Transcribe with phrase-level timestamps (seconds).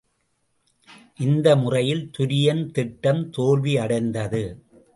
[1.17, 4.43] இந்த முறையில் துரியன் திட்டம் தோல்வியடைந்தது.